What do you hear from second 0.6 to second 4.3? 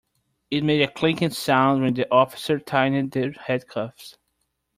made a clicking sound when the officer tightened the handcuffs.